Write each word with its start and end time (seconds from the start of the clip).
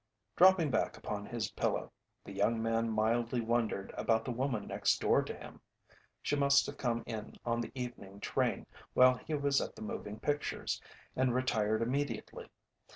Dropping 0.35 0.71
back 0.71 0.97
upon 0.97 1.27
his 1.27 1.51
pillow, 1.51 1.91
the 2.25 2.31
young 2.31 2.59
man 2.59 2.89
mildly 2.89 3.39
wondered 3.39 3.93
about 3.95 4.25
the 4.25 4.31
woman 4.31 4.65
next 4.65 4.99
door 4.99 5.21
to 5.21 5.31
him. 5.31 5.61
She 6.23 6.35
must 6.35 6.65
have 6.65 6.75
come 6.77 7.03
in 7.05 7.35
on 7.45 7.61
the 7.61 7.71
evening 7.75 8.19
train 8.19 8.65
while 8.95 9.13
he 9.17 9.35
was 9.35 9.61
at 9.61 9.75
the 9.75 9.83
moving 9.83 10.19
pictures, 10.19 10.81
and 11.15 11.35
retired 11.35 11.83
immediately. 11.83 12.49